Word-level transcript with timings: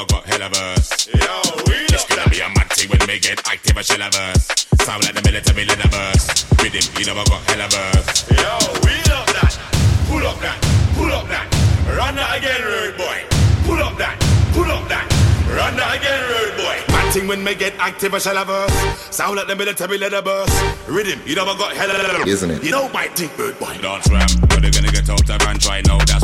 I 0.00 0.04
got 0.08 0.24
hell 0.24 0.42
of 0.42 0.54
us. 0.54 1.08
Yo, 1.12 1.36
we 1.68 1.76
it's 1.92 2.08
gonna 2.08 2.24
be 2.30 2.40
a 2.40 2.48
mad 2.56 2.72
thing 2.72 2.88
when 2.88 3.04
we 3.04 3.20
get 3.20 3.36
active 3.44 3.76
a 3.76 3.82
shell 3.84 4.00
of 4.00 4.14
us. 4.32 4.48
Sound 4.80 5.04
like 5.04 5.12
the 5.12 5.20
military 5.20 5.66
lead 5.68 5.76
of 5.76 5.92
us. 5.92 6.48
With 6.56 6.72
him, 6.72 6.88
you 6.96 7.04
never 7.04 7.20
got 7.28 7.44
hell 7.44 7.60
of 7.60 7.74
us. 7.76 8.24
Yo, 8.32 8.48
we 8.80 8.96
love 9.12 9.28
that. 9.36 9.52
Pull 10.08 10.24
up 10.24 10.40
that, 10.40 10.56
pull 10.96 11.12
up 11.12 11.28
that. 11.28 11.44
Run 11.92 12.16
that 12.16 12.32
again, 12.32 12.64
rude 12.64 12.96
boy. 12.96 13.28
Pull 13.68 13.76
up 13.84 13.98
that, 14.00 14.16
pull 14.56 14.72
up 14.72 14.88
that. 14.88 15.04
Run 15.52 15.76
that 15.76 15.92
again, 16.00 16.22
rude 16.32 16.56
boy. 16.56 16.76
Mad 16.96 17.12
thing 17.12 17.28
when 17.28 17.44
we 17.44 17.54
get 17.54 17.74
active 17.76 18.14
a 18.14 18.20
shell 18.20 18.38
of 18.38 18.48
us. 18.48 18.72
Sound 19.14 19.36
like 19.36 19.48
the 19.48 19.56
military 19.56 19.98
lead 19.98 20.14
of 20.14 20.26
us. 20.26 20.48
Rhythm, 20.88 21.20
you 21.26 21.36
know 21.36 21.44
I 21.44 21.58
got 21.58 21.76
hell 21.76 21.90
of 21.90 22.22
us. 22.22 22.26
Isn't 22.26 22.50
it? 22.50 22.64
You 22.64 22.70
know 22.70 22.88
my 22.88 23.08
thing, 23.08 23.28
rude 23.36 23.58
boy. 23.58 23.76
Don't 23.82 24.02
swim, 24.04 24.24
but 24.48 24.62
they're 24.62 24.72
gonna 24.72 24.88
get 24.88 25.10
out 25.10 25.28
of 25.28 25.42
and 25.44 25.60
try 25.60 25.82
now. 25.84 25.98
That's 26.08 26.19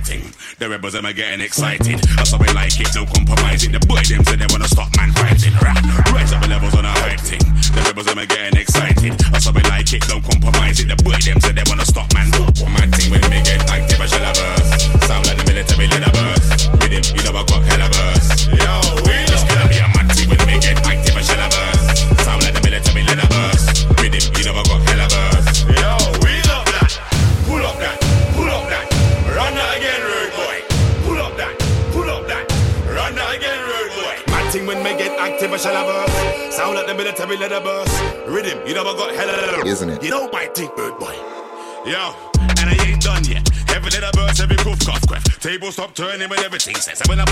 thing. 0.00 0.32
The 0.58 0.68
rebels 0.68 0.94
them 0.94 1.06
are 1.06 1.12
getting 1.12 1.40
excited. 1.40 1.98
That's 2.16 2.32
how 2.32 2.38
we 2.38 2.46
like 2.52 2.78
it, 2.80 2.88
no 2.94 3.04
compromising. 3.06 3.72
The 3.72 3.80
boy 3.80 4.02
them 4.08 4.24
say 4.24 4.36
they 4.36 4.46
wanna 4.50 4.68
stop 4.68 4.94
man 4.96 5.12
fighting. 5.12 5.31
when 47.08 47.20
I 47.20 47.31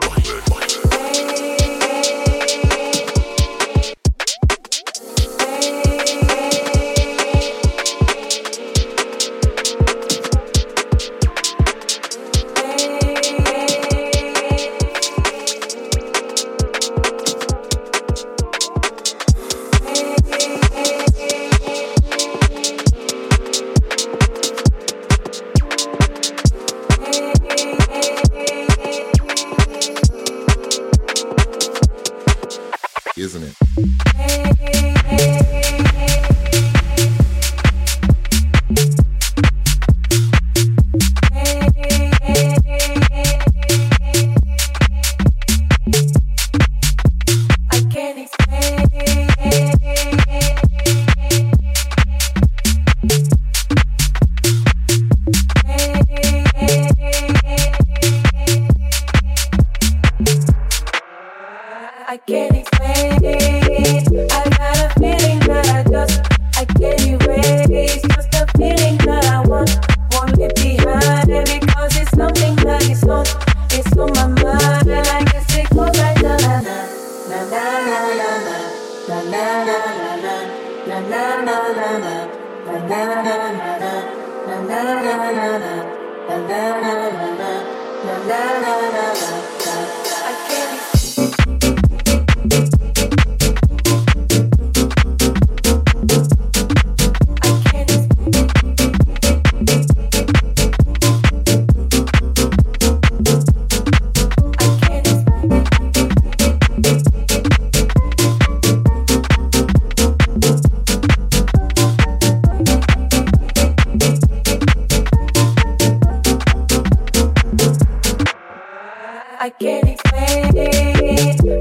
I 119.41 119.49
can't 119.49 119.89
explain. 119.89 120.45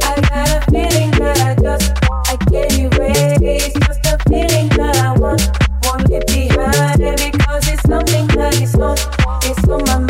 I 0.03 0.21
got 0.29 0.51
a 0.51 0.71
feeling 0.71 1.11
that 1.13 1.41
I 1.41 1.55
just 1.63 1.95
I 2.29 2.37
can't 2.51 2.79
erase. 2.79 3.73
Just 3.73 4.05
a 4.05 4.19
feeling 4.29 4.69
that 4.77 4.97
I 4.99 5.19
want. 5.19 5.41
Won't 5.85 6.11
it 6.11 6.27
because 6.27 7.69
it's 7.69 7.83
something 7.89 8.27
that 8.37 8.61
is. 8.61 8.75
It's 9.49 9.67
on 9.67 9.83
my 9.85 9.99
mind. 9.99 10.10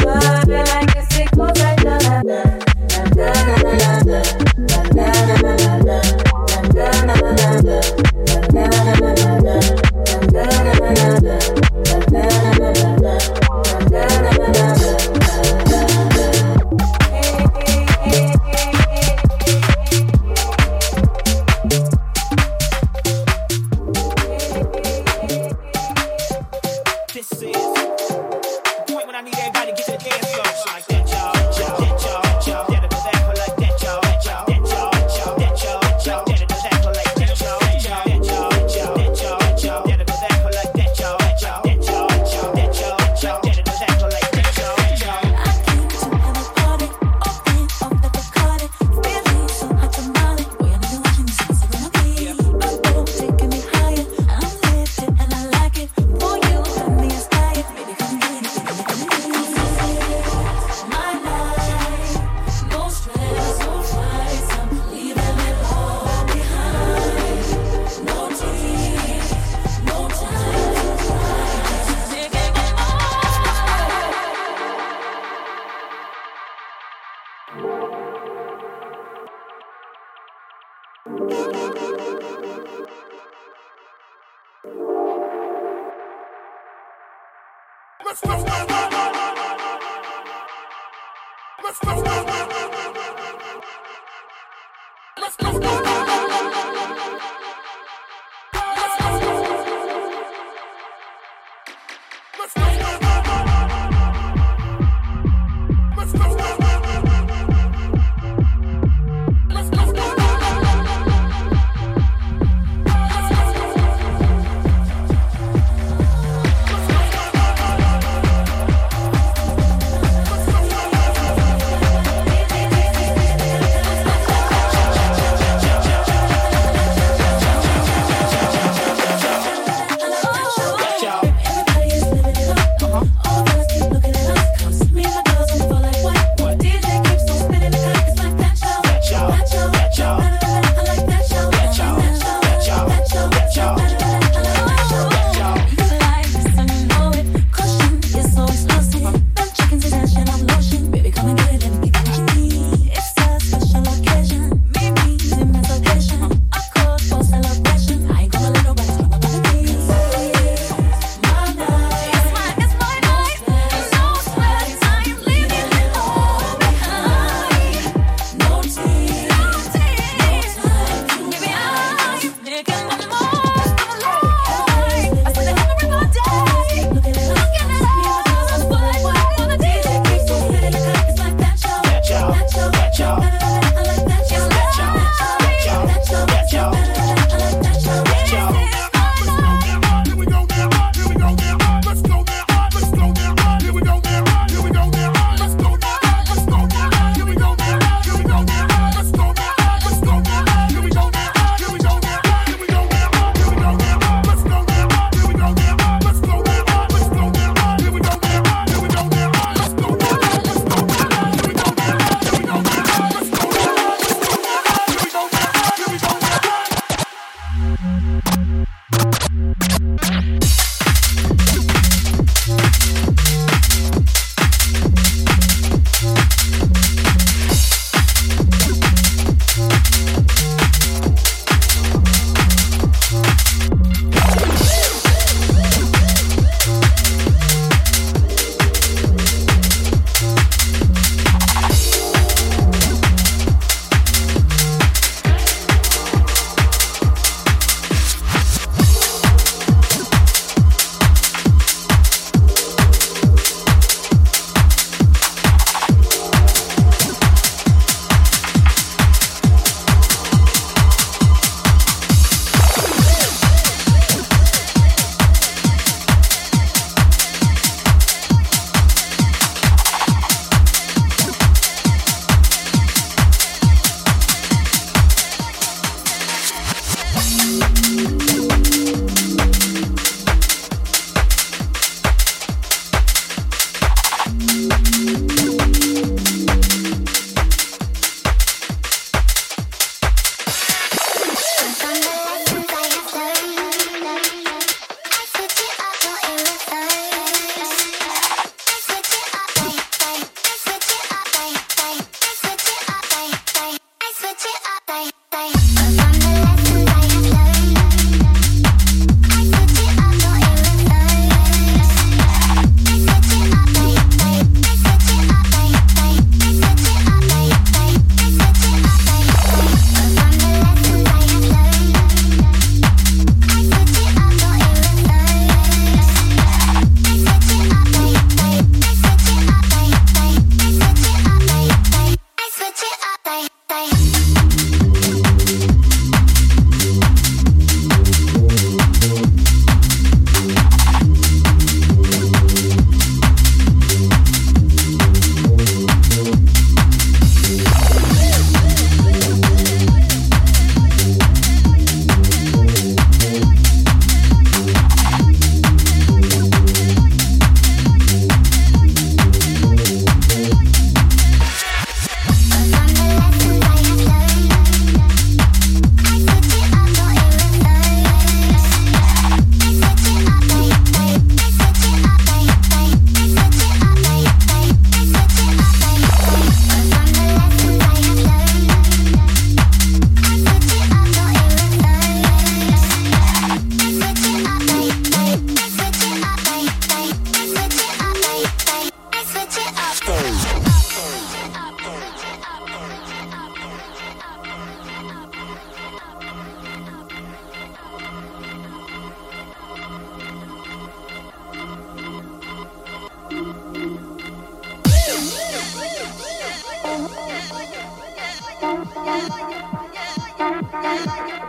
like, 410.91 411.07
like, 411.07 411.29
like. 411.29 411.40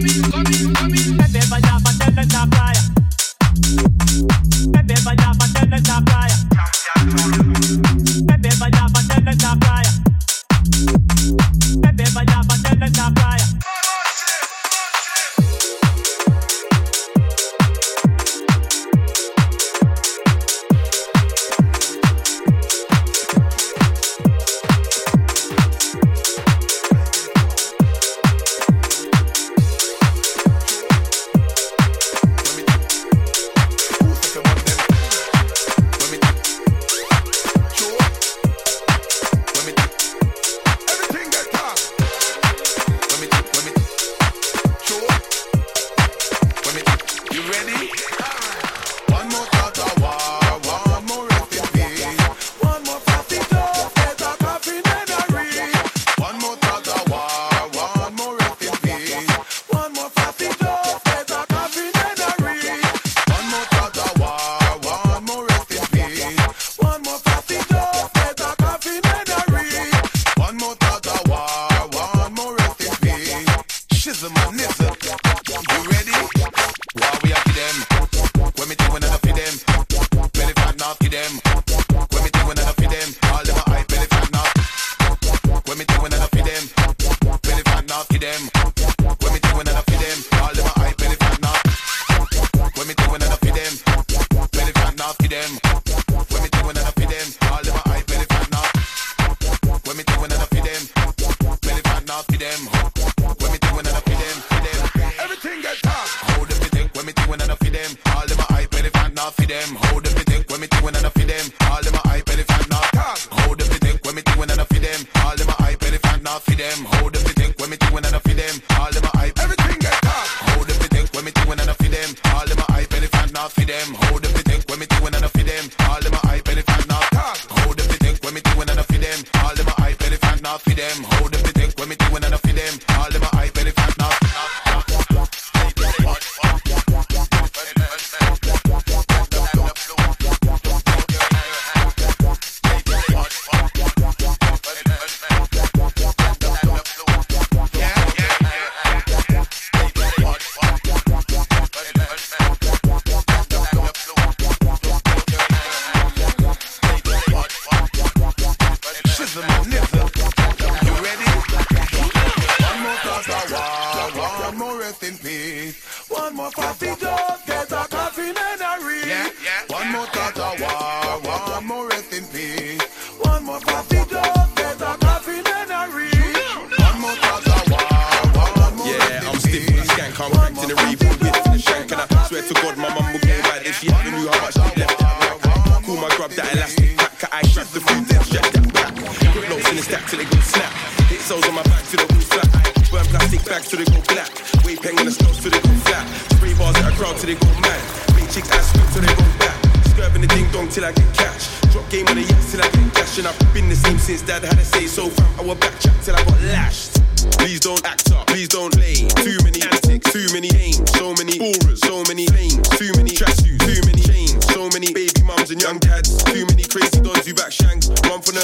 Bye. 0.00 0.28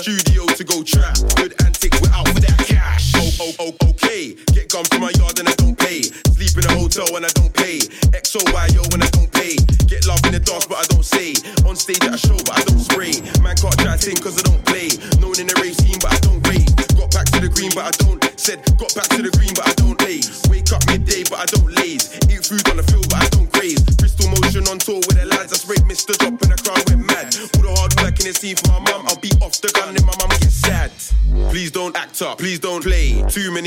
studio 0.05 0.44
to 0.44 0.64
go 0.64 0.82
trap. 0.82 1.34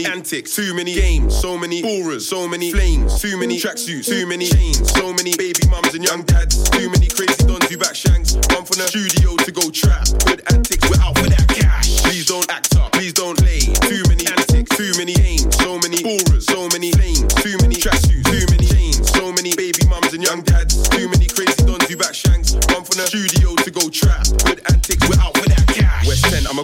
Antics, 0.06 0.56
too 0.56 0.74
many 0.74 0.96
games, 0.96 1.36
so 1.38 1.58
many 1.58 1.84
auras, 1.84 2.30
so 2.30 2.48
many 2.48 2.72
flames, 2.72 3.22
too 3.22 3.38
many 3.38 3.60
tracksuits, 3.60 4.06
too 4.06 4.26
many 4.26 4.48
chains, 4.48 4.90
so 4.94 5.12
many 5.12 5.36
baby 5.36 5.68
mums 5.70 5.94
and 5.94 6.04
young 6.04 6.24
dads, 6.24 6.70
too 6.70 6.90
many 6.90 7.08
crazy 7.08 7.44
dons 7.46 7.68
who 7.68 7.78
back 7.78 7.94
shanks, 7.94 8.36
run 8.54 8.64
from 8.64 8.80
the 8.80 8.88
studio 8.88 9.36
to 9.36 9.52
go 9.52 9.70
trap. 9.70 10.08
Good 10.26 10.42
antics, 10.54 10.90
we're 10.90 11.02
out 11.04 11.18
for 11.18 11.28
that 11.28 11.48
cash. 11.50 12.02
Please 12.04 12.26
don't 12.26 12.50
act 12.50 12.76
up, 12.78 12.94
please 12.94 13.12
don't 13.12 13.38
play. 13.38 13.60
Too 13.60 14.04
many 14.08 14.26
antics, 14.28 14.78
too 14.78 14.94
many 14.98 15.14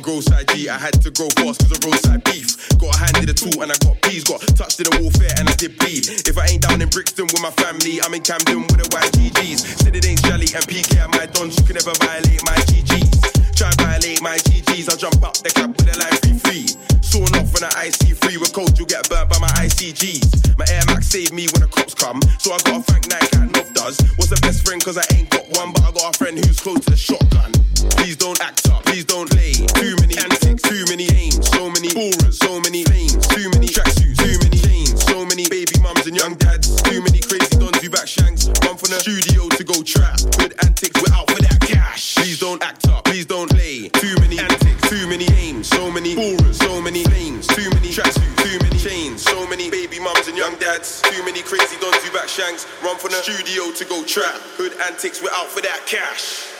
West 0.04 0.28
10, 0.28 0.34
I'm 0.34 0.40
a 0.40 0.42
grow 0.44 0.48
side 0.48 0.48
G, 0.50 0.70
I 0.70 0.78
had 0.78 1.02
to 1.02 1.12
grow 1.12 1.30
fast 1.30 1.62
cause 1.62 1.72
of 1.72 1.84
roadside 1.84 2.24
beef. 2.24 2.70
Got 2.78 2.96
a 2.96 3.00
hand 3.00 3.18
in 3.18 3.26
the 3.26 3.34
tool 3.34 3.62
and 3.62 3.72
I 3.72 3.76
got 3.84 4.02
peas. 4.02 4.24
Got 4.24 4.42
touched 4.56 4.80
in 4.80 4.86
the 4.90 5.02
warfare 5.02 5.32
and 5.38 5.50
I 5.50 5.54
did 5.54 5.78
bleed. 5.78 6.08
If 6.28 6.38
I 6.38 6.48
ain't 6.48 6.64
down 6.64 6.82
in 6.82 6.90
Brixton 6.90 7.26
with 7.26 7.42
my 7.42 7.52
family, 7.52 8.02
I'm 8.02 8.14
in 8.14 8.22
Camden 8.22 8.62
with 8.62 8.80
the 8.80 8.88
white 8.96 9.12
GGs. 9.14 9.84
Said 9.84 9.96
it 9.96 10.06
ain't 10.06 10.20
Shelly 10.26 10.48
and 10.56 10.66
PK 10.66 10.98
at 10.98 11.10
my 11.12 11.26
dons. 11.28 11.58
You 11.58 11.66
can 11.66 11.76
never 11.76 11.94
violate 12.00 12.44
my 12.46 12.56
GGs. 12.68 13.23
Try 13.56 13.70
violate 13.78 14.22
my 14.22 14.38
GGs. 14.38 14.90
I'll 14.90 14.98
jump 14.98 15.22
up 15.24 15.38
the 15.38 15.50
cap 15.50 15.70
with 15.78 15.94
a 15.94 15.98
life 16.00 16.20
free 16.26 16.38
free. 16.42 16.68
Sawn 17.02 17.30
off 17.38 17.54
and 17.54 17.64
on 17.64 17.70
an 17.70 17.86
IC3 17.86 18.42
with 18.42 18.54
coach, 18.54 18.80
you'll 18.80 18.90
get 18.90 19.08
burnt 19.10 19.30
by 19.30 19.38
my 19.38 19.52
ICGs. 19.62 20.58
My 20.58 20.66
Air 20.74 20.82
Max 20.88 21.08
saved 21.08 21.34
me 21.34 21.46
when 21.54 21.62
the 21.62 21.70
cops 21.70 21.94
come, 21.94 22.22
so 22.40 22.54
I 22.54 22.58
gotta 22.66 22.82
thank 22.90 23.10
Nike 23.10 23.38
like 23.38 23.54
Nov 23.54 23.70
does. 23.74 24.02
What's 24.18 24.34
the 24.34 24.42
best 24.42 24.66
friend? 24.66 24.84
Cause 24.84 24.98
I 24.98 25.06
ain't 25.14 25.30
got 25.30 25.46
one, 25.54 25.72
but 25.74 25.84
I 25.86 25.92
got 25.92 26.16
a 26.16 26.18
friend 26.18 26.34
who's 26.34 26.60
close 26.60 26.82
to 26.86 26.92
the 26.92 26.98
shotgun. 26.98 27.54
Please 28.02 28.18
don't 28.18 28.42
act 28.42 28.66
up, 28.70 28.86
please 28.86 29.06
don't 29.06 29.30
play. 29.30 29.54
Too 29.54 29.94
many 30.02 30.18
antics, 30.18 30.64
too 30.66 30.84
many 30.90 31.06
aims, 31.14 31.46
so 31.46 31.70
many 31.70 31.94
auras, 31.94 32.40
so 32.40 32.58
many 32.66 32.84
flames, 32.90 33.22
too 33.30 33.50
many 33.54 33.70
tracksuits, 33.70 34.18
too 34.18 34.38
many 34.42 34.58
chains, 34.58 34.98
so 35.06 35.26
many 35.30 35.46
baby 35.50 35.78
mums 35.82 36.08
and 36.08 36.18
young 36.18 36.34
dads, 36.42 36.82
too 36.82 37.02
many 37.06 37.22
crazy 37.22 37.54
dons 37.62 37.73
who 37.84 37.90
back 37.90 38.08
shanks. 38.08 38.48
Run 38.64 38.78
from 38.78 38.96
the 38.96 39.00
studio 39.00 39.50
to 39.50 39.64
go 39.64 39.84
trap. 39.84 40.16
With 40.40 40.56
antics, 40.64 40.96
we're 41.04 41.14
out 41.14 41.30
for 41.30 41.42
that 41.44 41.60
cash. 41.60 42.16
Please 42.16 42.40
don't 42.40 42.64
act 42.64 42.88
up, 42.88 43.04
please 43.04 43.26
don't 43.26 43.50
play. 43.50 43.90
Too 43.90 44.16
many 44.22 44.40
antics, 44.40 44.90
too 44.90 45.06
many 45.08 45.28
aims, 45.36 45.68
so 45.68 45.92
many 45.92 46.16
auras, 46.16 46.58
so 46.58 46.80
many 46.80 47.04
flames, 47.04 47.46
too 47.48 47.70
many 47.72 47.90
tracksuits, 47.90 48.38
too 48.40 48.58
many 48.64 48.78
chains, 48.78 49.22
so 49.22 49.46
many 49.48 49.70
baby 49.70 50.00
mums 50.00 50.28
and 50.28 50.38
young 50.38 50.56
dads, 50.60 51.02
too 51.02 51.24
many 51.26 51.42
crazy 51.42 51.76
dons 51.82 51.98
who 52.04 52.12
back 52.14 52.30
shanks. 52.30 52.66
Run 52.82 52.98
from 52.98 53.12
the 53.12 53.22
studio 53.22 53.72
to 53.76 53.86
go 53.86 54.04
trap. 54.06 54.40
Hood 54.56 54.74
antics, 54.88 55.22
we're 55.22 55.36
out 55.36 55.48
for 55.48 55.62
that 55.62 55.84
cash. 55.86 56.53